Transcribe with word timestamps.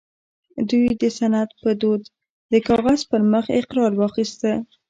دوی 0.69 0.87
د 1.01 1.03
سند 1.17 1.49
په 1.61 1.69
دود 1.81 2.01
د 2.51 2.53
کاغذ 2.67 2.99
پر 3.09 3.21
مخ 3.31 3.45
اقرار 3.59 3.91
واخيسته 3.95 4.51